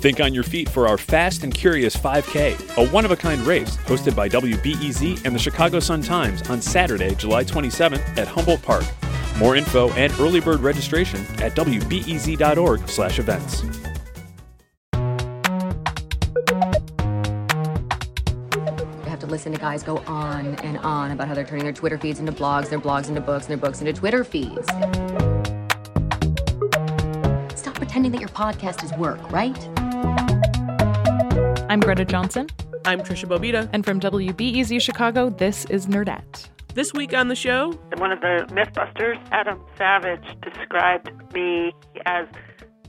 [0.00, 3.42] Think on your feet for our Fast and Curious 5K, a one of a kind
[3.42, 8.62] race hosted by WBEZ and the Chicago Sun Times on Saturday, July 27th at Humboldt
[8.62, 8.84] Park.
[9.38, 13.62] More info and early bird registration at wbez.org/events.
[19.04, 21.74] You have to listen to guys go on and on about how they're turning their
[21.74, 24.66] Twitter feeds into blogs, their blogs into books, and their books into Twitter feeds.
[27.90, 29.58] Stop pretending that your podcast is work, right?
[31.68, 32.46] I'm Greta Johnson.
[32.84, 33.68] I'm Tricia Bobeda.
[33.72, 36.48] And from WBEZ Chicago, this is Nerdette.
[36.74, 41.72] This week on the show, one of the Mythbusters, Adam Savage, described me
[42.06, 42.28] as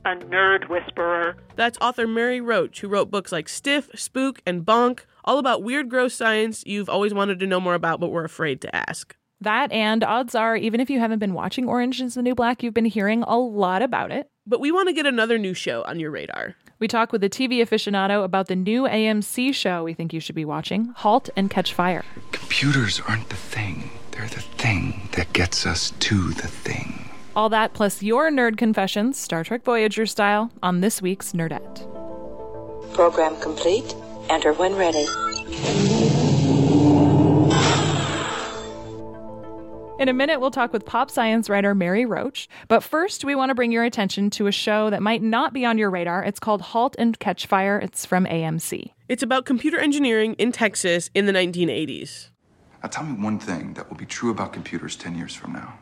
[0.05, 1.35] a nerd whisperer.
[1.55, 5.89] That's author Mary Roach, who wrote books like Stiff, Spook, and Bonk, all about weird,
[5.89, 9.15] gross science you've always wanted to know more about but were afraid to ask.
[9.41, 12.61] That, and odds are, even if you haven't been watching Orange is the New Black,
[12.61, 14.29] you've been hearing a lot about it.
[14.45, 16.55] But we want to get another new show on your radar.
[16.77, 20.35] We talk with a TV aficionado about the new AMC show we think you should
[20.35, 22.03] be watching Halt and Catch Fire.
[22.31, 27.09] Computers aren't the thing, they're the thing that gets us to the thing.
[27.35, 31.87] All that plus your nerd confessions, Star Trek Voyager style, on this week's Nerdette.
[32.93, 33.95] Program complete.
[34.29, 35.07] Enter when ready.
[40.01, 42.49] In a minute, we'll talk with pop science writer Mary Roach.
[42.67, 45.63] But first, we want to bring your attention to a show that might not be
[45.63, 46.23] on your radar.
[46.23, 47.77] It's called Halt and Catch Fire.
[47.77, 48.93] It's from AMC.
[49.07, 52.29] It's about computer engineering in Texas in the 1980s.
[52.81, 55.77] Now, tell me one thing that will be true about computers 10 years from now.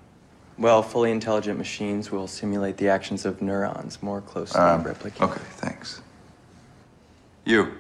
[0.58, 5.22] Well, fully intelligent machines will simulate the actions of neurons more closely Um, replicated.
[5.30, 6.02] Okay, thanks.
[7.46, 7.72] You.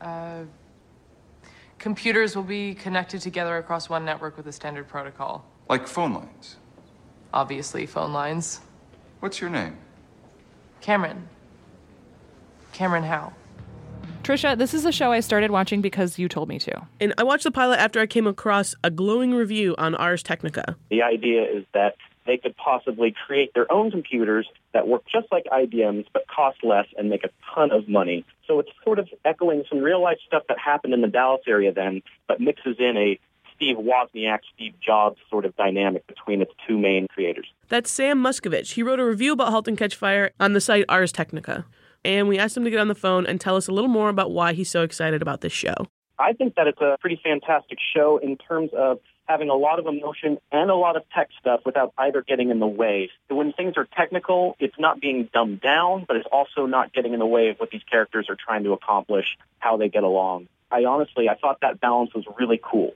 [0.00, 0.44] Uh,
[1.80, 5.44] computers will be connected together across one network with a standard protocol.
[5.68, 6.56] Like phone lines.
[7.32, 8.60] Obviously, phone lines.
[9.18, 9.76] What's your name?
[10.80, 11.28] Cameron.
[12.72, 13.32] Cameron Howe.
[14.22, 16.86] Tricia, this is a show I started watching because you told me to.
[17.00, 20.76] And I watched the pilot after I came across a glowing review on Ars Technica.
[20.90, 21.96] The idea is that
[22.30, 26.86] they could possibly create their own computers that work just like IBM's but cost less
[26.96, 28.24] and make a ton of money.
[28.46, 31.72] So it's sort of echoing some real life stuff that happened in the Dallas area
[31.72, 33.18] then, but mixes in a
[33.56, 37.46] Steve Wozniak, Steve Jobs sort of dynamic between its two main creators.
[37.68, 38.72] That's Sam Machkovech.
[38.72, 41.66] He wrote a review about Halt and Catch Fire on the site Ars Technica.
[42.04, 44.08] And we asked him to get on the phone and tell us a little more
[44.08, 45.74] about why he's so excited about this show.
[46.20, 49.86] I think that it's a pretty fantastic show in terms of having a lot of
[49.86, 53.10] emotion and a lot of tech stuff without either getting in the way.
[53.28, 57.20] When things are technical, it's not being dumbed down, but it's also not getting in
[57.20, 59.26] the way of what these characters are trying to accomplish,
[59.60, 60.48] how they get along.
[60.70, 62.92] I honestly, I thought that balance was really cool.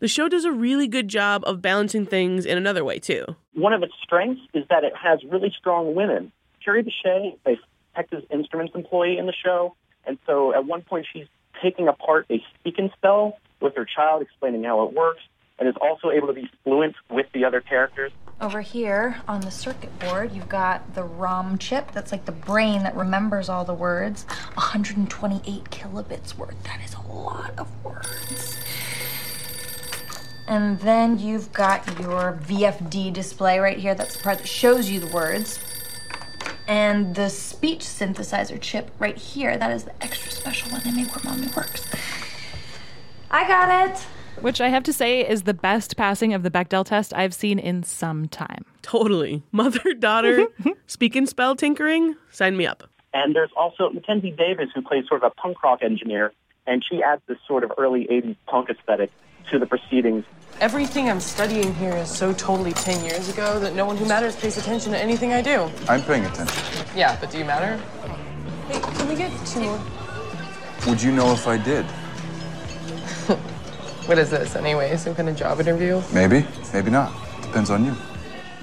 [0.00, 3.24] The show does a really good job of balancing things in another way, too.
[3.54, 6.32] One of its strengths is that it has really strong women.
[6.64, 7.56] Kerry Bishé, a
[7.94, 11.26] Texas Instruments employee in the show, and so at one point she's
[11.62, 15.22] taking apart a speak and spell with her child, explaining how it works,
[15.58, 18.12] and is also able to be fluent with the other characters.
[18.40, 21.92] Over here on the circuit board, you've got the ROM chip.
[21.92, 24.24] That's like the brain that remembers all the words.
[24.54, 26.62] 128 kilobits worth.
[26.64, 28.58] That is a lot of words.
[30.46, 33.94] And then you've got your VFD display right here.
[33.94, 35.58] That's the part that shows you the words.
[36.68, 39.56] And the speech synthesizer chip right here.
[39.56, 41.88] That is the extra special one they make where mommy works.
[43.30, 44.06] I got it.
[44.40, 47.58] Which I have to say is the best passing of the Bechdel test I've seen
[47.58, 48.64] in some time.
[48.82, 49.42] Totally.
[49.50, 50.48] Mother daughter
[50.86, 52.14] speak and spell tinkering?
[52.30, 52.84] Sign me up.
[53.14, 56.32] And there's also Mackenzie Davis, who plays sort of a punk rock engineer,
[56.66, 59.10] and she adds this sort of early 80s punk aesthetic
[59.50, 60.24] to the proceedings.
[60.60, 64.36] Everything I'm studying here is so totally 10 years ago that no one who matters
[64.36, 65.70] pays attention to anything I do.
[65.88, 66.62] I'm paying attention.
[66.94, 67.76] Yeah, but do you matter?
[68.68, 69.80] Hey, can we get two more?
[70.88, 71.86] Would you know if I did?
[74.06, 74.96] What is this, anyway?
[74.96, 76.00] Some kind of job interview?
[76.14, 77.12] Maybe, maybe not.
[77.42, 77.92] Depends on you.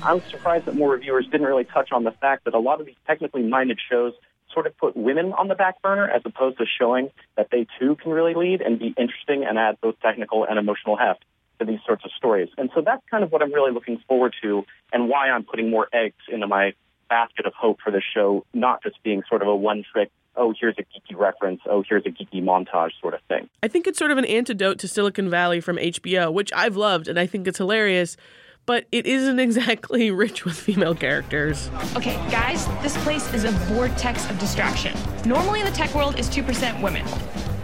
[0.01, 2.85] I'm surprised that more reviewers didn't really touch on the fact that a lot of
[2.85, 4.13] these technically minded shows
[4.53, 7.97] sort of put women on the back burner as opposed to showing that they too
[7.97, 11.25] can really lead and be interesting and add both technical and emotional heft
[11.59, 12.47] to these sorts of stories.
[12.57, 14.63] And so that's kind of what I'm really looking forward to
[14.93, 16.73] and why I'm putting more eggs into my
[17.09, 20.53] basket of hope for this show, not just being sort of a one trick oh,
[20.59, 23.49] here's a geeky reference, oh, here's a geeky montage sort of thing.
[23.61, 27.07] I think it's sort of an antidote to Silicon Valley from HBO, which I've loved
[27.07, 28.17] and I think it's hilarious,
[28.65, 31.69] but it isn't exactly rich with female characters.
[31.95, 34.97] Okay, guys, this place is a vortex of distraction.
[35.25, 37.05] Normally in the tech world is 2% women.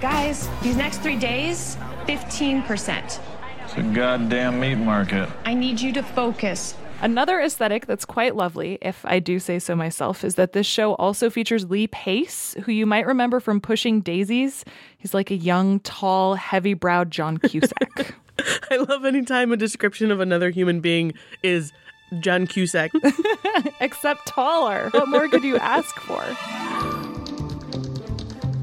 [0.01, 1.77] Guys, these next three days,
[2.07, 3.19] 15%.
[3.65, 5.29] It's a goddamn meat market.
[5.45, 6.73] I need you to focus.
[7.01, 10.95] Another aesthetic that's quite lovely, if I do say so myself, is that this show
[10.95, 14.65] also features Lee Pace, who you might remember from Pushing Daisies.
[14.97, 18.15] He's like a young, tall, heavy browed John Cusack.
[18.71, 21.71] I love any time a description of another human being is
[22.19, 22.91] John Cusack.
[23.79, 24.89] Except taller.
[24.91, 26.21] What more could you ask for?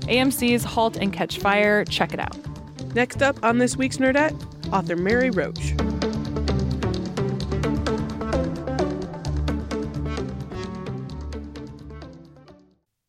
[0.08, 1.86] AMC's Halt and Catch Fire.
[1.86, 2.36] Check it out.
[2.94, 4.34] Next up on this week's Nerdette,
[4.72, 5.74] author Mary Roach.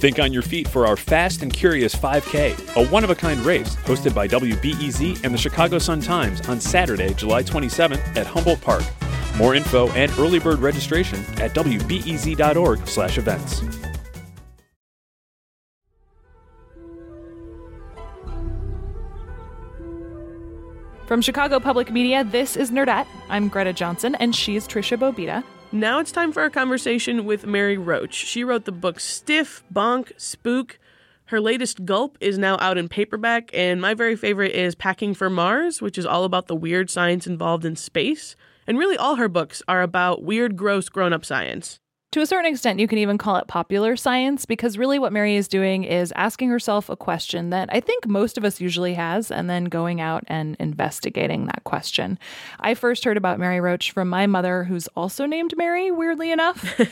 [0.00, 3.38] Think on your feet for our Fast and Curious 5K, a one of a kind
[3.40, 8.62] race hosted by WBEZ and the Chicago Sun Times on Saturday, July 27th at Humboldt
[8.62, 8.82] Park.
[9.36, 13.62] More info and early bird registration at wbez.org/events.
[21.06, 23.08] From Chicago Public Media, this is Nerdette.
[23.28, 25.42] I'm Greta Johnson, and she's Tricia Bobeda.
[25.72, 28.12] Now it's time for a conversation with Mary Roach.
[28.12, 30.80] She wrote the book Stiff, Bonk, Spook.
[31.26, 35.30] Her latest Gulp is now out in paperback, and my very favorite is Packing for
[35.30, 38.34] Mars, which is all about the weird science involved in space.
[38.66, 41.78] And really, all her books are about weird, gross grown up science.
[42.12, 45.36] To a certain extent, you can even call it popular science because really what Mary
[45.36, 49.30] is doing is asking herself a question that I think most of us usually has
[49.30, 52.18] and then going out and investigating that question.
[52.58, 56.80] I first heard about Mary Roach from my mother, who's also named Mary, weirdly enough.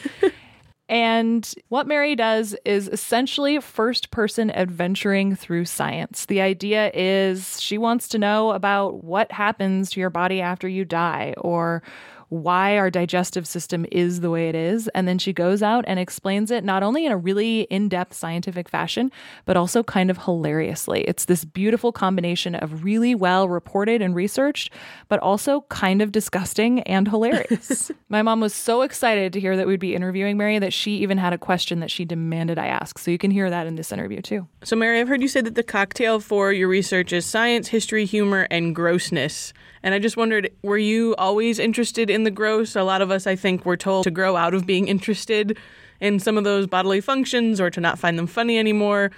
[0.88, 6.24] And what Mary does is essentially first person adventuring through science.
[6.24, 10.86] The idea is she wants to know about what happens to your body after you
[10.86, 11.82] die or
[12.28, 14.88] why our digestive system is the way it is.
[14.88, 18.14] And then she goes out and explains it not only in a really in depth
[18.14, 19.10] scientific fashion,
[19.44, 21.02] but also kind of hilariously.
[21.02, 24.72] It's this beautiful combination of really well reported and researched,
[25.08, 27.90] but also kind of disgusting and hilarious.
[28.08, 31.18] My mom was so excited to hear that we'd be interviewing Mary that she even
[31.18, 32.98] had a question that she demanded I ask.
[32.98, 34.46] So you can hear that in this interview too.
[34.64, 38.04] So, Mary, I've heard you say that the cocktail for your research is science, history,
[38.04, 39.52] humor, and grossness.
[39.82, 42.76] And I just wondered, were you always interested in the gross?
[42.76, 45.56] A lot of us, I think, were told to grow out of being interested
[46.00, 49.10] in some of those bodily functions or to not find them funny anymore.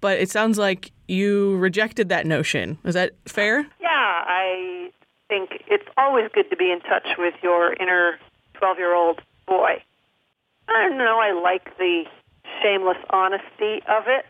[0.00, 2.78] But it sounds like you rejected that notion.
[2.84, 3.66] Is that fair?
[3.80, 4.90] Yeah, I
[5.28, 8.18] think it's always good to be in touch with your inner
[8.54, 9.82] 12 year old boy.
[10.68, 12.04] I don't know, I like the
[12.62, 14.26] shameless honesty of it.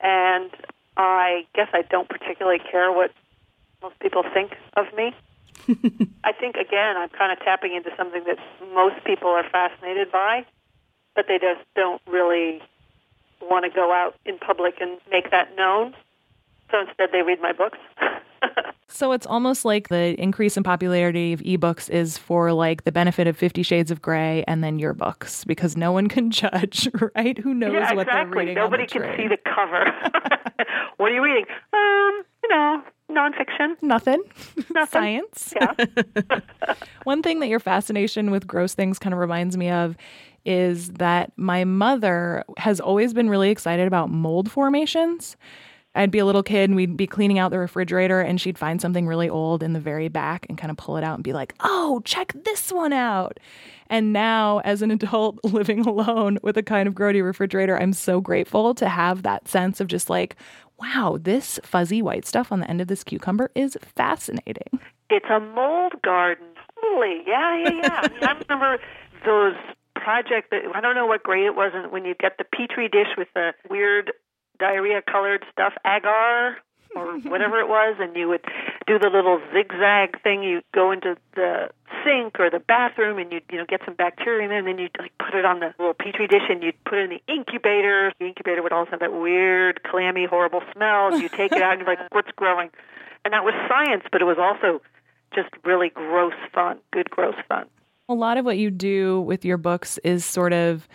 [0.00, 0.50] And
[0.96, 3.10] I guess I don't particularly care what
[3.82, 5.14] most people think of me.
[6.24, 8.38] I think again, I'm kind of tapping into something that
[8.74, 10.46] most people are fascinated by,
[11.14, 12.62] but they just don't really
[13.40, 15.94] want to go out in public and make that known.
[16.70, 17.78] So instead, they read my books.
[18.88, 23.26] so it's almost like the increase in popularity of ebooks is for like the benefit
[23.26, 27.36] of 50 shades of gray and then your books because no one can judge right
[27.38, 29.16] who knows yeah, what they're reading nobody can train.
[29.16, 29.84] see the cover
[30.98, 33.76] what are you reading um you know nonfiction.
[33.82, 34.22] Nothing.
[34.70, 34.86] Nothing.
[34.86, 35.54] Science.
[35.54, 35.74] Yeah.
[37.04, 39.96] One thing that your fascination with gross things kind of reminds me of
[40.44, 45.36] is that my mother has always been really excited about mold formations.
[45.94, 48.80] I'd be a little kid and we'd be cleaning out the refrigerator and she'd find
[48.80, 51.32] something really old in the very back and kind of pull it out and be
[51.32, 53.40] like, oh, check this one out.
[53.90, 58.20] And now, as an adult living alone with a kind of grody refrigerator, I'm so
[58.20, 60.36] grateful to have that sense of just like,
[60.78, 64.78] wow, this fuzzy white stuff on the end of this cucumber is fascinating.
[65.10, 66.46] It's a mold garden.
[66.76, 68.00] Holy, yeah, yeah, yeah.
[68.02, 68.78] I, mean, I remember
[69.24, 69.54] those
[69.94, 73.08] project that I don't know what grade it was when you get the petri dish
[73.16, 74.12] with the weird
[74.58, 76.56] diarrhea colored stuff, agar
[76.94, 78.44] or whatever it was, and you would
[78.86, 80.42] do the little zigzag thing.
[80.42, 81.68] You go into the
[82.04, 84.78] sink or the bathroom, and you you know get some bacteria in there, and then
[84.78, 87.32] you like put it on the little petri dish, and you'd put it in the
[87.32, 88.12] incubator.
[88.18, 91.18] The incubator would also have that weird, clammy, horrible smell.
[91.18, 92.70] You take it out, and you're like, "What's growing?"
[93.24, 94.80] And that was science, but it was also
[95.34, 97.66] just really gross fun, good gross fun.
[98.08, 100.88] A lot of what you do with your books is sort of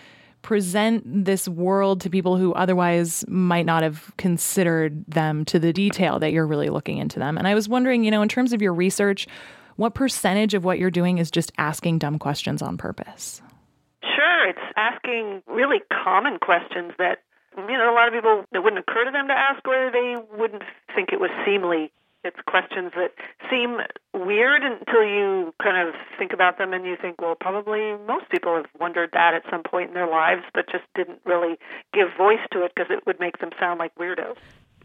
[0.43, 6.19] present this world to people who otherwise might not have considered them to the detail
[6.19, 7.38] that you're really looking into them.
[7.38, 9.25] And I was wondering, you know, in terms of your research,
[9.75, 13.41] what percentage of what you're doing is just asking dumb questions on purpose?
[14.01, 17.19] Sure, it's asking really common questions that
[17.57, 20.15] you know a lot of people it wouldn't occur to them to ask, or they
[20.37, 20.63] wouldn't
[20.95, 21.91] think it was seemly
[22.23, 23.11] it's questions that
[23.49, 23.79] seem
[24.13, 28.55] weird until you kind of think about them and you think, well, probably most people
[28.55, 31.57] have wondered that at some point in their lives, but just didn't really
[31.93, 34.37] give voice to it because it would make them sound like weirdos.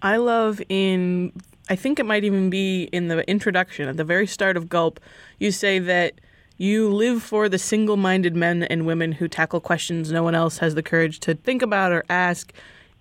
[0.02, 1.32] I love in,
[1.68, 5.00] I think it might even be in the introduction, at the very start of Gulp,
[5.38, 6.14] you say that
[6.56, 10.58] you live for the single minded men and women who tackle questions no one else
[10.58, 12.52] has the courage to think about or ask.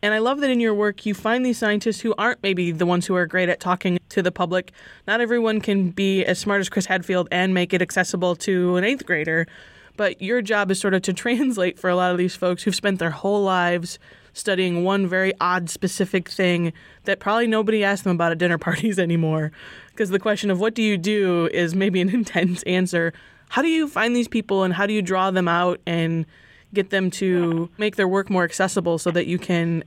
[0.04, 2.86] And I love that in your work you find these scientists who aren't maybe the
[2.86, 4.72] ones who are great at talking to the public.
[5.08, 8.84] Not everyone can be as smart as Chris Hadfield and make it accessible to an
[8.84, 9.48] eighth grader.
[9.96, 12.76] But your job is sort of to translate for a lot of these folks who've
[12.76, 13.98] spent their whole lives
[14.38, 19.00] studying one very odd specific thing that probably nobody asks them about at dinner parties
[19.00, 19.52] anymore.
[19.92, 23.14] Because the question of what do you do is maybe an intense answer.
[23.50, 26.26] How do you find these people and how do you draw them out and
[26.74, 29.84] get them to make their work more accessible so that you can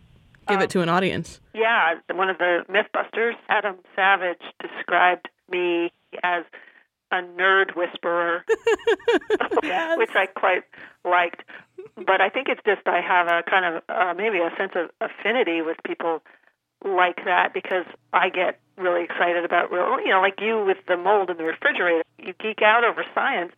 [0.49, 1.41] give um, it to an audience?
[1.55, 5.93] Yeah, one of the Mythbusters, Adam Savage, described me
[6.23, 6.45] as
[7.13, 8.45] a nerd whisperer,
[9.63, 9.99] yes.
[9.99, 10.63] which I quite
[11.05, 11.43] liked.
[12.05, 14.91] But I think it's just I have a kind of uh, maybe a sense of
[15.01, 16.23] affinity with people
[16.85, 20.97] like that because I get really excited about real, you know, like you with the
[20.97, 22.03] mold in the refrigerator.
[22.19, 23.53] You geek out over science,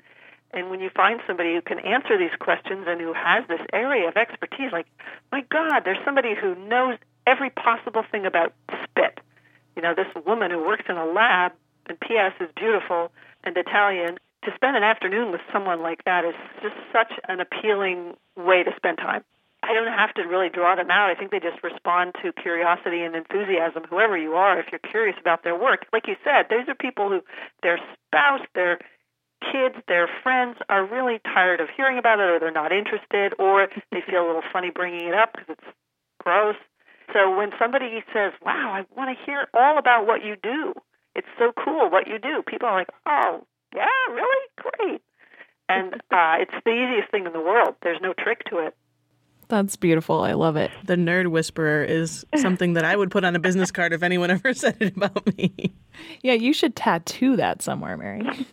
[0.52, 4.08] and when you find somebody who can answer these questions and who has this area
[4.08, 4.86] of expertise, like,
[5.30, 9.20] my God, there's somebody who knows every possible thing about spit.
[9.76, 11.52] You know, this woman who works in a lab
[11.86, 12.32] and P.S.
[12.40, 13.12] is beautiful
[13.44, 14.18] and Italian.
[14.44, 18.72] To spend an afternoon with someone like that is just such an appealing way to
[18.76, 19.22] spend time.
[19.62, 21.10] I don't have to really draw them out.
[21.10, 25.14] I think they just respond to curiosity and enthusiasm, whoever you are, if you're curious
[25.20, 25.86] about their work.
[25.92, 27.20] Like you said, these are people who
[27.62, 28.80] their spouse, their
[29.40, 33.68] kids, their friends are really tired of hearing about it or they're not interested or
[33.92, 35.76] they feel a little funny bringing it up because it's
[36.18, 36.56] gross.
[37.12, 40.74] So when somebody says, wow, I want to hear all about what you do,
[41.14, 44.48] it's so cool what you do, people are like, oh, yeah, really?
[44.56, 45.02] Great.
[45.68, 47.74] And uh, it's the easiest thing in the world.
[47.82, 48.76] There's no trick to it.
[49.48, 50.22] That's beautiful.
[50.22, 50.70] I love it.
[50.84, 54.30] The nerd whisperer is something that I would put on a business card if anyone
[54.30, 55.74] ever said it about me.
[56.22, 58.46] Yeah, you should tattoo that somewhere, Mary.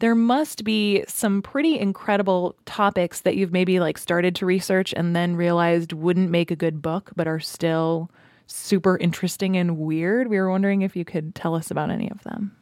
[0.00, 5.16] there must be some pretty incredible topics that you've maybe like started to research and
[5.16, 8.10] then realized wouldn't make a good book, but are still
[8.46, 10.28] super interesting and weird.
[10.28, 12.56] We were wondering if you could tell us about any of them.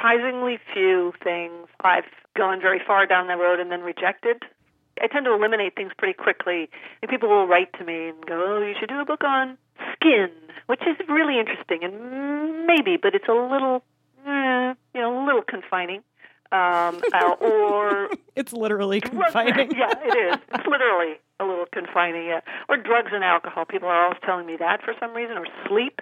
[0.00, 4.42] Surprisingly few things I've gone very far down the road and then rejected.
[5.02, 6.70] I tend to eliminate things pretty quickly.
[7.02, 9.58] And people will write to me and go, "Oh, you should do a book on
[9.92, 10.30] skin,"
[10.66, 13.82] which is really interesting and maybe, but it's a little,
[14.26, 16.02] eh, you know, a little confining.
[16.50, 19.70] Um, uh, or it's literally confining.
[19.76, 20.38] yeah, it is.
[20.54, 22.24] It's literally a little confining.
[22.24, 22.40] Yeah,
[22.70, 23.66] or drugs and alcohol.
[23.66, 26.00] People are always telling me that for some reason, or sleep,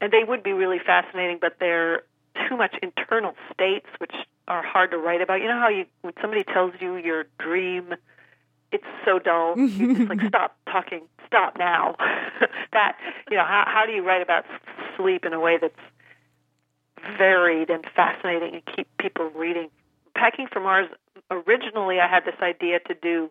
[0.00, 2.04] and they would be really fascinating, but they're
[2.48, 4.14] too much internal states, which
[4.48, 5.40] are hard to write about.
[5.40, 7.94] You know how you when somebody tells you your dream,
[8.70, 9.56] it's so dull.
[9.58, 11.96] You just like stop talking, stop now.
[12.72, 12.96] that
[13.30, 14.44] you know how how do you write about
[14.96, 15.74] sleep in a way that's
[17.18, 19.68] varied and fascinating and keep people reading?
[20.14, 20.88] Packing for Mars.
[21.30, 23.30] Originally, I had this idea to do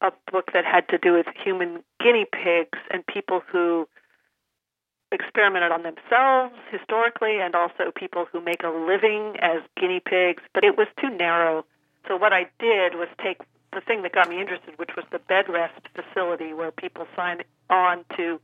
[0.00, 3.88] a book that had to do with human guinea pigs and people who
[5.12, 10.64] experimented on themselves historically and also people who make a living as guinea pigs, but
[10.64, 11.64] it was too narrow.
[12.08, 13.40] So what I did was take
[13.72, 17.42] the thing that got me interested, which was the bed rest facility where people sign
[17.70, 18.40] on to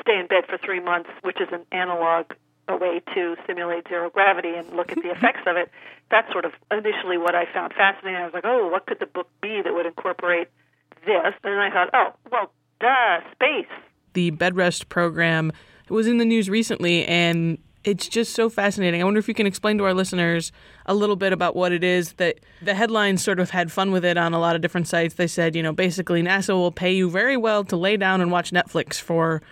[0.00, 2.26] stay in bed for three months, which is an analog
[2.68, 5.70] a way to simulate zero gravity and look at the effects of it.
[6.10, 8.20] That's sort of initially what I found fascinating.
[8.20, 10.48] I was like, oh, what could the book be that would incorporate
[11.04, 11.34] this?
[11.44, 13.70] And I thought, oh, well, duh, space
[14.16, 15.52] the bed rest program
[15.88, 19.00] was in the news recently, and it's just so fascinating.
[19.00, 20.50] I wonder if you can explain to our listeners
[20.86, 24.04] a little bit about what it is that the headlines sort of had fun with
[24.04, 25.14] it on a lot of different sites.
[25.14, 28.32] They said, you know, basically NASA will pay you very well to lay down and
[28.32, 29.42] watch Netflix for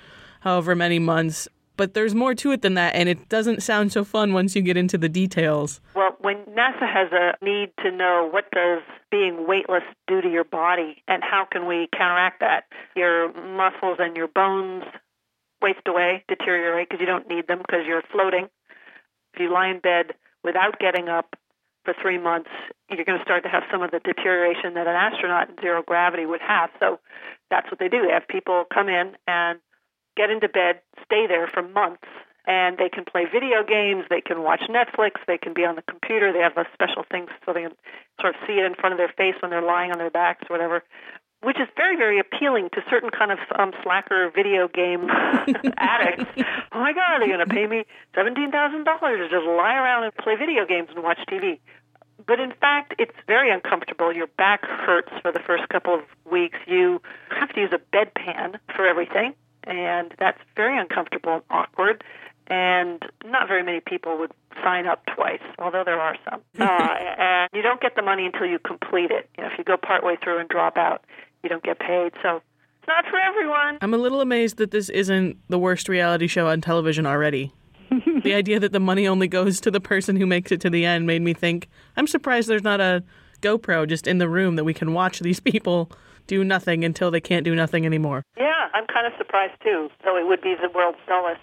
[0.40, 1.46] however many months.
[1.76, 4.62] But there's more to it than that, and it doesn't sound so fun once you
[4.62, 5.80] get into the details.
[5.94, 10.44] Well, when NASA has a need to know what does being weightless do to your
[10.44, 12.64] body and how can we counteract that,
[12.94, 14.84] your muscles and your bones
[15.60, 18.48] waste away, deteriorate because you don't need them because you're floating.
[19.32, 20.14] If you lie in bed
[20.44, 21.34] without getting up
[21.84, 22.50] for three months,
[22.90, 25.82] you're going to start to have some of the deterioration that an astronaut in zero
[25.84, 26.70] gravity would have.
[26.78, 27.00] So
[27.50, 28.02] that's what they do.
[28.06, 29.58] They have people come in and
[30.16, 32.08] get into bed, stay there for months,
[32.46, 35.82] and they can play video games, they can watch Netflix, they can be on the
[35.82, 36.32] computer.
[36.32, 37.76] They have a special thing so they can
[38.20, 40.44] sort of see it in front of their face when they're lying on their backs
[40.50, 40.82] or whatever
[41.44, 45.08] which is very, very appealing to certain kind of um, slacker video game
[45.76, 46.24] addicts.
[46.72, 50.04] Oh my God, they're going to pay me seventeen thousand dollars to just lie around
[50.04, 51.60] and play video games and watch TV.
[52.26, 54.12] But in fact, it's very uncomfortable.
[54.12, 56.58] Your back hurts for the first couple of weeks.
[56.66, 57.02] You
[57.38, 59.34] have to use a bedpan for everything,
[59.66, 62.04] and that's very uncomfortable and awkward.
[62.46, 66.40] And not very many people would sign up twice, although there are some.
[66.60, 69.28] Uh, and you don't get the money until you complete it.
[69.36, 71.04] You know, if you go partway through and drop out,
[71.42, 72.12] you don't get paid.
[72.22, 72.42] So
[72.78, 73.78] it's not for everyone.
[73.80, 77.52] I'm a little amazed that this isn't the worst reality show on television already.
[78.22, 80.84] the idea that the money only goes to the person who makes it to the
[80.84, 83.02] end made me think I'm surprised there's not a
[83.40, 85.90] GoPro just in the room that we can watch these people
[86.26, 88.22] do nothing until they can't do nothing anymore.
[88.36, 89.90] Yeah, I'm kind of surprised too.
[90.04, 91.40] So it would be the world's dullest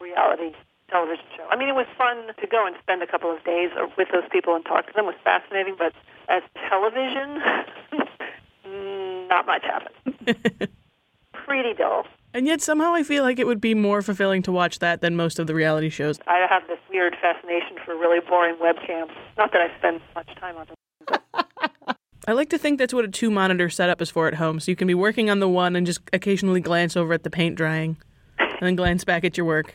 [0.00, 0.52] reality
[0.88, 1.46] television show.
[1.50, 4.24] I mean, it was fun to go and spend a couple of days with those
[4.30, 5.04] people and talk to them.
[5.04, 5.92] It was fascinating, but
[6.28, 7.40] as television,
[9.28, 10.36] not much happened.
[11.32, 12.06] Pretty dull.
[12.34, 15.16] And yet somehow I feel like it would be more fulfilling to watch that than
[15.16, 16.18] most of the reality shows.
[16.26, 19.12] I have this weird fascination for really boring webcams.
[19.36, 21.96] Not that I spend much time on them.
[22.26, 24.60] I like to think that's what a two monitor setup is for at home.
[24.60, 27.30] So you can be working on the one and just occasionally glance over at the
[27.30, 27.96] paint drying
[28.38, 29.74] and then glance back at your work.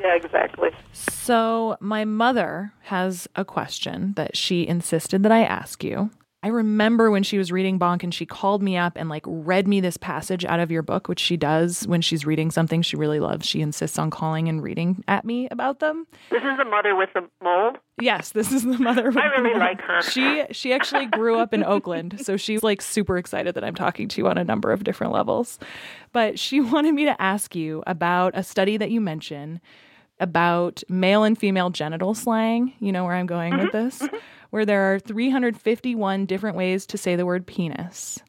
[0.00, 0.70] Yeah, exactly.
[0.92, 6.10] So, my mother has a question that she insisted that I ask you.
[6.40, 9.66] I remember when she was reading Bonk and she called me up and like read
[9.66, 12.96] me this passage out of your book, which she does when she's reading something she
[12.96, 13.44] really loves.
[13.44, 16.06] She insists on calling and reading at me about them.
[16.30, 17.78] This is the mother with the mold.
[18.00, 19.06] Yes, this is the mother.
[19.06, 19.58] With I really the mold.
[19.58, 20.00] like her.
[20.02, 24.06] She she actually grew up in Oakland, so she's like super excited that I'm talking
[24.06, 25.58] to you on a number of different levels.
[26.12, 29.60] But she wanted me to ask you about a study that you mentioned
[30.20, 32.74] about male and female genital slang.
[32.78, 33.98] You know where I'm going with mm-hmm, this?
[33.98, 34.16] Mm-hmm.
[34.50, 38.20] Where there are 351 different ways to say the word penis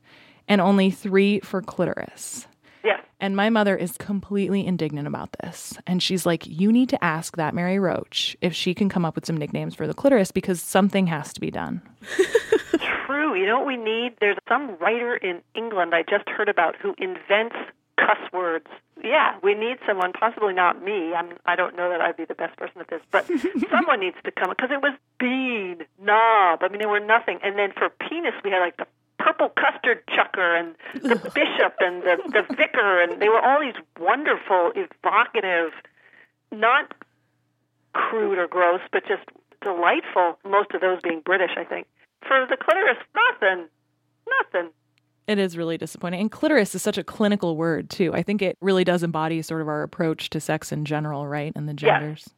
[0.48, 2.48] and only three for clitoris.
[2.84, 3.00] Yeah.
[3.20, 5.78] And my mother is completely indignant about this.
[5.86, 9.16] And she's like, You need to ask that Mary Roach if she can come up
[9.16, 11.82] with some nicknames for the clitoris because something has to be done.
[13.06, 13.36] True.
[13.36, 14.14] You know what we need?
[14.20, 17.56] There's some writer in England I just heard about who invents
[18.00, 18.68] cuss words.
[19.04, 21.14] Yeah, we need someone, possibly not me.
[21.14, 23.28] I'm, I don't know that I'd be the best person at this, but
[23.72, 26.64] someone needs to come because it was bean, knob.
[26.64, 27.40] I mean, there were nothing.
[27.44, 32.04] And then for penis, we had like the purple custard chucker and the bishop and
[32.04, 35.72] the, the vicar, and they were all these wonderful, evocative,
[36.52, 36.94] not
[37.94, 39.24] crude or gross, but just
[39.62, 40.40] delightful.
[40.44, 41.88] Most of those being British, I think.
[42.28, 43.68] For the clitoris, nothing,
[44.28, 44.72] nothing.
[45.30, 46.22] It is really disappointing.
[46.22, 48.16] And clitoris is such a clinical word, too.
[48.16, 51.54] I think it really does embody sort of our approach to sex in general, right?
[51.56, 52.24] And the genders.
[52.26, 52.36] Yes.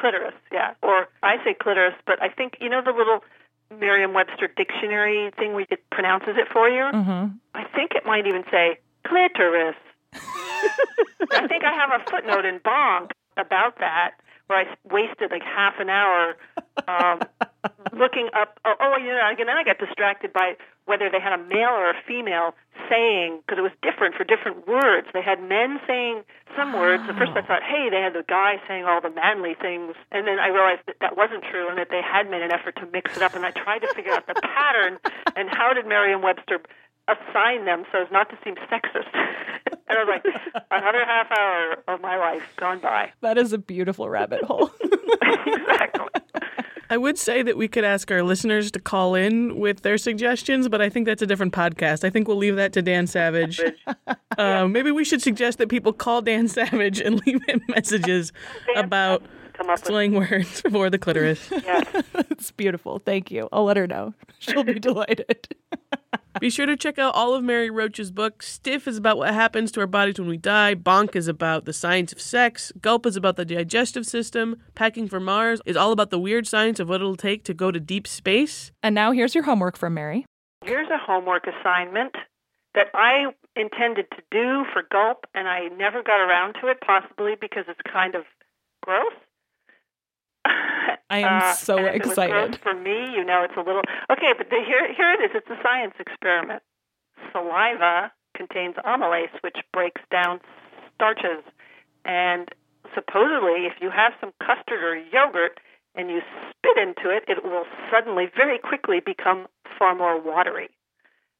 [0.00, 0.74] Clitoris, yeah.
[0.82, 3.22] Or I say clitoris, but I think, you know, the little
[3.70, 6.82] Merriam Webster dictionary thing where it pronounces it for you?
[6.92, 7.36] Mm-hmm.
[7.54, 9.76] I think it might even say clitoris.
[10.12, 14.14] I think I have a footnote in Bonk about that
[14.48, 16.36] where I wasted like half an hour
[16.88, 17.20] um,
[17.98, 18.58] looking up.
[18.64, 20.54] Oh, oh, you know, and then I got distracted by
[20.86, 22.54] whether they had a male or a female
[22.88, 25.08] saying because it was different for different words.
[25.12, 26.24] They had men saying
[26.56, 27.04] some words.
[27.08, 27.46] At first, I ah.
[27.46, 30.86] thought, hey, they had the guy saying all the manly things, and then I realized
[30.86, 33.34] that that wasn't true, and that they had made an effort to mix it up.
[33.34, 34.98] And I tried to figure out the pattern
[35.36, 36.62] and how did Merriam-Webster
[37.08, 39.08] assign them so as not to seem sexist.
[39.88, 43.12] and I was like, another half hour of my life gone by.
[43.22, 44.70] That is a beautiful rabbit hole.
[45.46, 46.06] exactly.
[46.90, 50.68] I would say that we could ask our listeners to call in with their suggestions,
[50.68, 52.04] but I think that's a different podcast.
[52.04, 53.60] I think we'll leave that to Dan Savage.
[54.38, 58.32] uh, maybe we should suggest that people call Dan Savage and leave him messages
[58.76, 59.22] about
[59.76, 61.50] slang words for the clitoris.
[61.68, 62.04] Yes.
[62.30, 62.98] it's beautiful.
[62.98, 63.48] Thank you.
[63.52, 64.14] I'll let her know.
[64.38, 65.56] She'll be delighted.
[66.40, 68.48] Be sure to check out all of Mary Roach's books.
[68.48, 70.74] Stiff is about what happens to our bodies when we die.
[70.74, 72.72] Bonk is about the science of sex.
[72.80, 74.56] Gulp is about the digestive system.
[74.74, 77.70] Packing for Mars is all about the weird science of what it'll take to go
[77.70, 78.70] to deep space.
[78.82, 80.24] And now here's your homework from Mary.
[80.64, 82.14] Here's a homework assignment
[82.74, 87.34] that I intended to do for Gulp, and I never got around to it, possibly
[87.40, 88.22] because it's kind of
[88.82, 89.12] gross.
[91.10, 92.60] I am Uh, so and if it was excited.
[92.62, 93.82] for me, you know, it's a little
[94.12, 94.32] okay.
[94.36, 95.30] But the, here, here it is.
[95.34, 96.62] It's a science experiment.
[97.32, 100.40] Saliva contains amylase, which breaks down
[100.94, 101.42] starches
[102.04, 102.48] And
[102.94, 105.60] supposedly, if you have some custard or yogurt
[105.94, 109.46] and you spit into it, it will suddenly, very quickly, become
[109.78, 110.68] far more watery.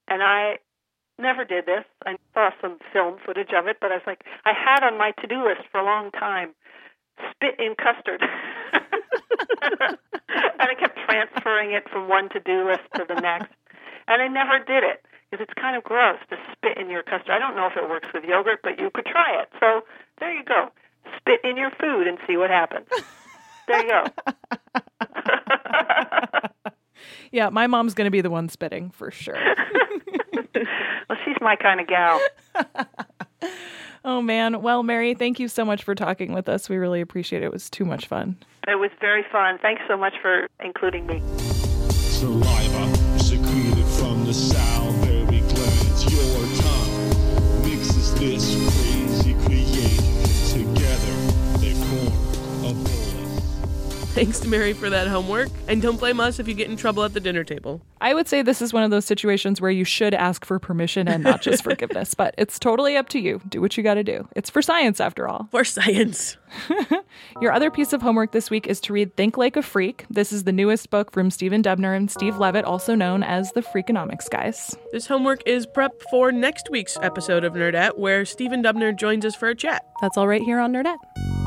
[0.09, 0.59] And I
[1.19, 1.85] never did this.
[2.07, 5.13] I saw some film footage of it, but I was like, I had on my
[5.21, 6.55] to do list for a long time
[7.31, 8.23] spit in custard.
[9.63, 13.53] and I kept transferring it from one to do list to the next.
[14.07, 17.31] And I never did it because it's kind of gross to spit in your custard.
[17.31, 19.49] I don't know if it works with yogurt, but you could try it.
[19.61, 19.83] So
[20.19, 20.71] there you go.
[21.19, 22.89] Spit in your food and see what happens.
[23.67, 24.05] There you go.
[27.33, 29.39] yeah, my mom's going to be the one spitting for sure.
[30.55, 32.21] well, she's my kind of gal.
[34.05, 34.63] oh, man.
[34.63, 36.69] Well, Mary, thank you so much for talking with us.
[36.69, 37.47] We really appreciate it.
[37.47, 38.37] It was too much fun.
[38.67, 39.59] It was very fun.
[39.63, 41.23] Thanks so much for including me.
[41.39, 44.68] Saliva secreted from the salivary
[54.19, 55.49] Thanks to Mary for that homework.
[55.69, 57.81] And don't blame us if you get in trouble at the dinner table.
[58.01, 61.07] I would say this is one of those situations where you should ask for permission
[61.07, 63.41] and not just forgiveness, but it's totally up to you.
[63.49, 64.27] Do what you got to do.
[64.35, 65.47] It's for science, after all.
[65.53, 66.37] For science.
[67.41, 70.05] Your other piece of homework this week is to read Think Like a Freak.
[70.11, 73.63] This is the newest book from Stephen Dubner and Steve Levitt, also known as the
[73.63, 74.77] Freakonomics guys.
[74.91, 79.37] This homework is prep for next week's episode of Nerdette, where Stephen Dubner joins us
[79.37, 79.85] for a chat.
[80.01, 81.38] That's all right here on Nerdette.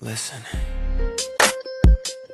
[0.00, 0.40] Listen.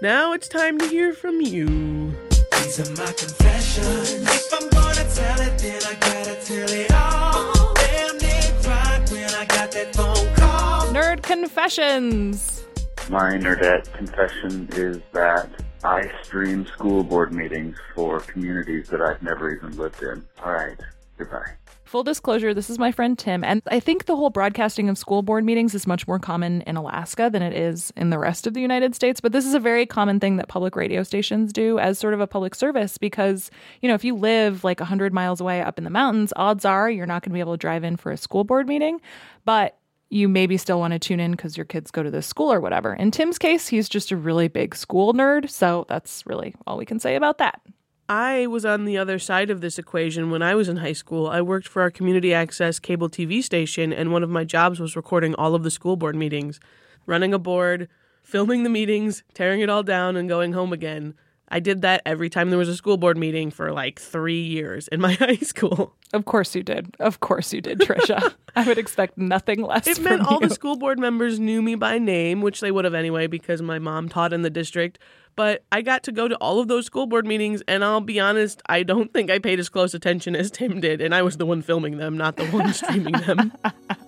[0.03, 2.13] Now it's time to hear from you.
[2.53, 4.21] These are my confessions.
[4.23, 7.75] If I'm gonna tell it, then I gotta tell it all.
[7.75, 10.89] Damn near cried when I got that phone call.
[10.93, 12.65] Nerd Confessions.
[13.09, 15.49] My nerdette confession is that
[15.83, 20.25] I stream school board meetings for communities that I've never even lived in.
[20.45, 20.79] All right,
[21.17, 21.53] goodbye.
[21.95, 25.23] Full disclosure, this is my friend Tim, and I think the whole broadcasting of school
[25.23, 28.55] board meetings is much more common in Alaska than it is in the rest of
[28.55, 29.21] the United States.
[29.21, 32.19] But this is a very common thing that public radio stations do as sort of
[32.19, 33.49] a public service because,
[33.81, 36.91] you know, if you live like 100 miles away up in the mountains, odds are
[36.91, 39.01] you're not going to be able to drive in for a school board meeting.
[39.45, 39.79] But
[40.11, 42.61] you maybe still want to tune in because your kids go to this school or
[42.61, 42.93] whatever.
[42.93, 45.49] In Tim's case, he's just a really big school nerd.
[45.49, 47.61] So that's really all we can say about that.
[48.09, 51.27] I was on the other side of this equation when I was in high school.
[51.27, 54.95] I worked for our community access cable TV station, and one of my jobs was
[54.95, 56.61] recording all of the school board meetings,
[57.07, 57.89] running a board,
[58.23, 61.15] filming the meetings, tearing it all down, and going home again.
[61.49, 64.89] I did that every time there was a school board meeting for like three years
[64.89, 65.95] in my high school.
[66.13, 66.95] Of course you did.
[67.01, 68.35] Of course you did, Tricia.
[68.57, 69.87] I would expect nothing less.
[69.87, 70.49] It meant all you.
[70.49, 73.79] the school board members knew me by name, which they would have anyway because my
[73.79, 74.99] mom taught in the district.
[75.37, 78.21] But I got to go to all of those school board meetings, and I'll be
[78.21, 81.37] honest, I don't think I paid as close attention as Tim did, and I was
[81.37, 83.53] the one filming them, not the one streaming them.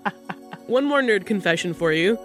[0.67, 2.17] one more nerd confession for you.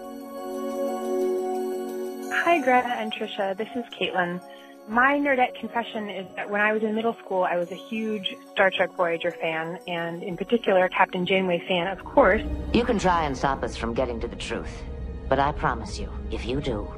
[2.44, 3.56] Hi, Greta and Tricia.
[3.56, 4.40] This is Caitlin.
[4.88, 8.34] My nerdette confession is that when I was in middle school, I was a huge
[8.50, 12.42] Star Trek Voyager fan, and in particular, Captain Janeway fan, of course.
[12.72, 14.82] You can try and stop us from getting to the truth.
[15.28, 16.92] But I promise you, if you do,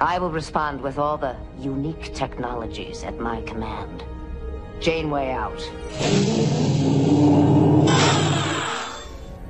[0.00, 4.02] I will respond with all the unique technologies at my command.
[4.80, 5.60] Janeway out.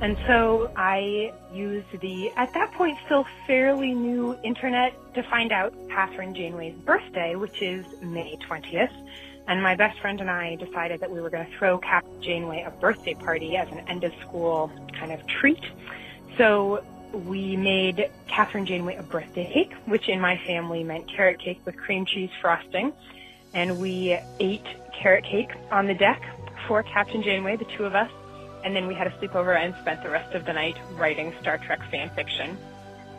[0.01, 5.73] And so I used the, at that point, still fairly new internet to find out
[5.87, 8.91] Kathryn Janeway's birthday, which is May 20th.
[9.47, 12.63] And my best friend and I decided that we were going to throw Captain Janeway
[12.63, 15.63] a birthday party as an end of school kind of treat.
[16.37, 16.83] So
[17.13, 21.75] we made Kathryn Janeway a birthday cake, which in my family meant carrot cake with
[21.75, 22.93] cream cheese frosting.
[23.53, 26.21] And we ate carrot cake on the deck
[26.67, 28.09] for Captain Janeway, the two of us.
[28.63, 31.57] And then we had a sleepover and spent the rest of the night writing Star
[31.57, 32.57] Trek fan fiction.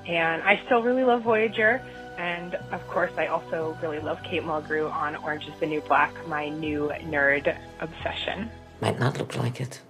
[0.06, 1.82] And I still really love Voyager.
[2.16, 6.12] And of course, I also really love Kate Mulgrew on Orange is the New Black,
[6.26, 8.50] my new nerd obsession.
[8.80, 9.80] Might not look like it,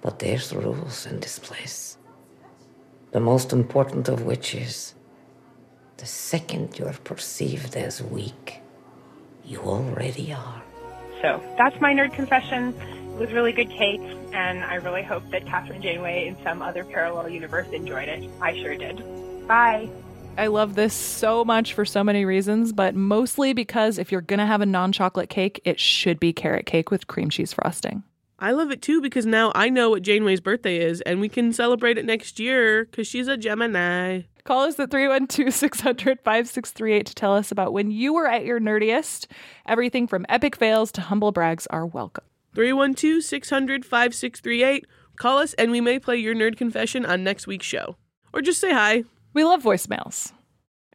[0.00, 1.97] but there's rules in this place.
[3.10, 4.94] The most important of which is
[5.96, 8.60] the second you're perceived as weak,
[9.44, 10.62] you already are.
[11.22, 12.74] So that's my nerd confession.
[12.78, 16.84] It was really good cake, and I really hope that Kathryn Janeway in some other
[16.84, 18.30] parallel universe enjoyed it.
[18.40, 19.02] I sure did.
[19.48, 19.88] Bye.
[20.36, 24.38] I love this so much for so many reasons, but mostly because if you're going
[24.38, 28.04] to have a non chocolate cake, it should be carrot cake with cream cheese frosting.
[28.40, 31.52] I love it too because now I know what Janeway's birthday is, and we can
[31.52, 34.22] celebrate it next year because she's a Gemini.
[34.44, 38.60] Call us at 312 600 5638 to tell us about when you were at your
[38.60, 39.26] nerdiest.
[39.66, 42.24] Everything from epic fails to humble brags are welcome.
[42.54, 44.86] 312 600 5638.
[45.16, 47.96] Call us and we may play your nerd confession on next week's show.
[48.32, 49.04] Or just say hi.
[49.34, 50.32] We love voicemails.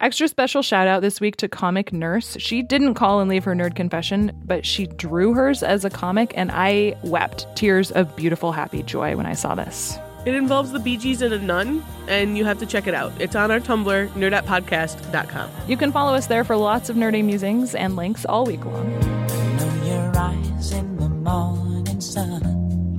[0.00, 2.36] Extra special shout out this week to Comic Nurse.
[2.40, 6.32] She didn't call and leave her nerd confession, but she drew hers as a comic,
[6.36, 9.96] and I wept tears of beautiful, happy joy when I saw this.
[10.26, 13.12] It involves the Bee Gees and a nun, and you have to check it out.
[13.20, 15.50] It's on our Tumblr, nerdettepodcast.com.
[15.68, 18.98] You can follow us there for lots of nerdy musings and links all week long.
[18.98, 22.98] know your eyes in the morning sun.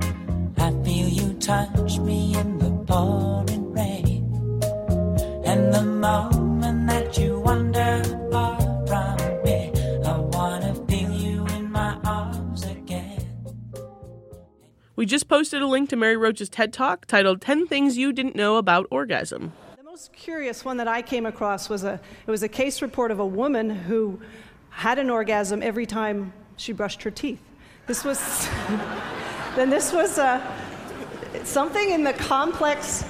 [0.56, 3.35] I feel you touch me in the pouring
[15.06, 18.56] Just posted a link to Mary Roach's TED Talk titled 10 Things You Didn't Know
[18.56, 19.52] About Orgasm.
[19.76, 23.12] The most curious one that I came across was a it was a case report
[23.12, 24.20] of a woman who
[24.70, 27.40] had an orgasm every time she brushed her teeth.
[27.86, 28.18] This was
[29.54, 30.44] then this was uh,
[31.44, 33.04] something in the complex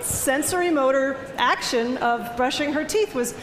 [0.00, 3.34] sensory motor action of brushing her teeth was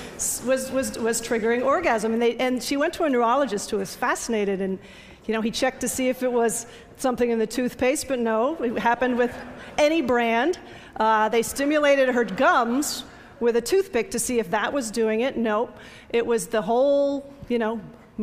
[0.46, 3.96] was was was triggering orgasm and they and she went to a neurologist who was
[3.96, 4.80] fascinated and
[5.28, 6.66] you know he checked to see if it was
[6.98, 9.36] something in the toothpaste but no it happened with
[9.78, 10.60] any brand.
[10.98, 13.04] Uh, they stimulated her gums
[13.40, 15.38] with a toothpick to see if that was doing it.
[15.38, 15.78] Nope.
[16.10, 17.80] It was the whole you know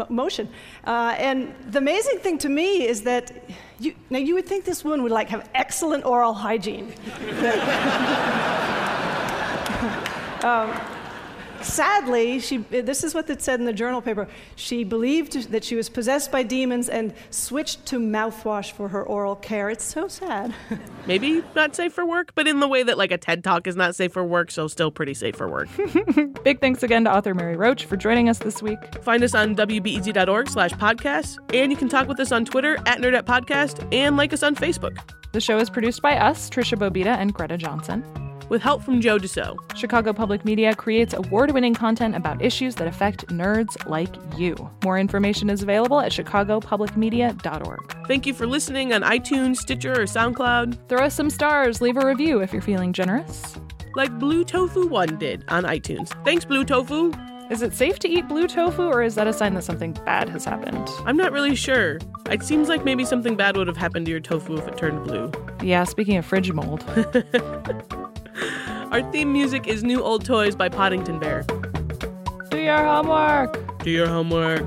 [0.09, 0.49] motion.
[0.85, 3.31] Uh, and the amazing thing to me is that
[3.79, 6.93] you, now you would think this woman would like have excellent oral hygiene.
[10.45, 10.79] Um,
[11.65, 14.29] sadly, she, this is what it said in the journal paper.
[14.57, 19.37] She believed that she was possessed by demons and switched to mouthwash for her oral
[19.37, 19.71] care.
[19.71, 20.55] It's so sad.
[21.07, 23.77] Maybe not safe for work, but in the way that like a TED Talk is
[23.77, 25.69] not safe for work, so still pretty safe for work.
[26.45, 28.79] Big thanks again to author Mary Roach for joining us this week.
[29.03, 32.99] Find us on wbez.org slash podcast, and you can talk with us on Twitter at
[32.99, 34.99] Nerdette Podcast and like us on Facebook.
[35.33, 38.05] The show is produced by us, Tricia Bobeda and Greta Johnson.
[38.49, 39.77] With help from Joe DeCeault.
[39.77, 44.55] Chicago Public Media creates award winning content about issues that affect nerds like you.
[44.85, 48.07] More information is available at chicagopublicmedia.org.
[48.07, 50.89] Thank you for listening on iTunes, Stitcher, or SoundCloud.
[50.89, 53.57] Throw us some stars, leave a review if you're feeling generous.
[53.95, 56.09] Like Blue Tofu One did on iTunes.
[56.25, 57.13] Thanks, Blue Tofu.
[57.51, 60.31] Is it safe to eat blue tofu, or is that a sign that something bad
[60.31, 60.89] has happened?
[61.05, 61.99] I'm not really sure.
[62.31, 65.05] It seems like maybe something bad would have happened to your tofu if it turned
[65.05, 65.31] blue.
[65.63, 66.83] Yeah, speaking of fridge mold.
[68.91, 71.43] Our theme music is New Old Toys by Poddington Bear.
[72.51, 73.83] Do your homework.
[73.83, 74.63] Do your homework.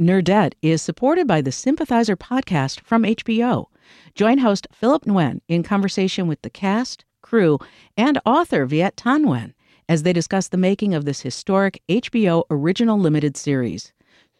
[0.00, 3.66] Nerdette is supported by the Sympathizer podcast from HBO.
[4.14, 7.58] Join host Philip Nguyen in conversation with the cast, crew,
[7.96, 9.52] and author Viet Thanh Nguyen
[9.88, 13.92] as they discuss the making of this historic HBO original limited series.